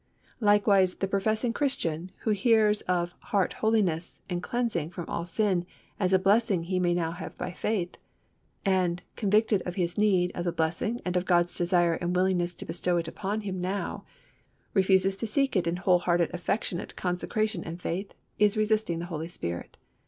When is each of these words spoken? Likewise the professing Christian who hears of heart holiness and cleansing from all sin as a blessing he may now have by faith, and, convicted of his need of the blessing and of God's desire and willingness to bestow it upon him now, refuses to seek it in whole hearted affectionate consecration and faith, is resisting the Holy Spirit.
Likewise 0.39 0.95
the 0.95 1.07
professing 1.07 1.53
Christian 1.53 2.09
who 2.21 2.31
hears 2.31 2.81
of 2.89 3.13
heart 3.19 3.53
holiness 3.61 4.23
and 4.31 4.41
cleansing 4.41 4.89
from 4.89 5.05
all 5.07 5.25
sin 5.25 5.63
as 5.99 6.11
a 6.11 6.17
blessing 6.17 6.63
he 6.63 6.79
may 6.79 6.95
now 6.95 7.11
have 7.11 7.37
by 7.37 7.51
faith, 7.51 7.99
and, 8.65 9.03
convicted 9.15 9.61
of 9.61 9.75
his 9.75 9.99
need 9.99 10.31
of 10.33 10.43
the 10.43 10.51
blessing 10.51 11.01
and 11.05 11.15
of 11.15 11.25
God's 11.27 11.55
desire 11.55 11.93
and 11.93 12.15
willingness 12.15 12.55
to 12.55 12.65
bestow 12.65 12.97
it 12.97 13.07
upon 13.07 13.41
him 13.41 13.59
now, 13.59 14.03
refuses 14.73 15.15
to 15.17 15.27
seek 15.27 15.55
it 15.55 15.67
in 15.67 15.75
whole 15.75 15.99
hearted 15.99 16.31
affectionate 16.33 16.95
consecration 16.95 17.63
and 17.63 17.79
faith, 17.79 18.15
is 18.39 18.57
resisting 18.57 18.97
the 18.97 19.05
Holy 19.13 19.27
Spirit. 19.27 19.77